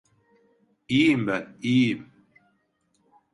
[0.89, 2.11] İyiyim ben, iyiyim.